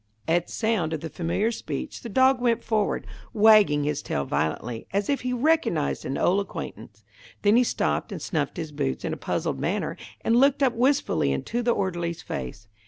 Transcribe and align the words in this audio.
At 0.27 0.49
sound 0.49 0.93
of 0.93 1.01
the 1.01 1.11
familiar 1.11 1.51
speech, 1.51 2.01
the 2.01 2.09
dog 2.09 2.41
went 2.41 2.63
forward, 2.63 3.05
wagging 3.35 3.83
his 3.83 4.01
tail 4.01 4.25
violently, 4.25 4.87
as 4.91 5.09
if 5.11 5.21
he 5.21 5.31
recognised 5.31 6.05
an 6.05 6.17
old 6.17 6.39
acquaintance. 6.41 7.03
Then 7.43 7.55
he 7.55 7.63
stopped 7.63 8.11
and 8.11 8.19
snuffed 8.19 8.57
his 8.57 8.71
boots 8.71 9.05
in 9.05 9.13
a 9.13 9.15
puzzled 9.17 9.59
manner, 9.59 9.97
and 10.21 10.35
looked 10.35 10.63
up 10.63 10.73
wistfully 10.73 11.31
into 11.31 11.61
the 11.61 11.69
orderly's 11.69 12.23
face. 12.23 12.67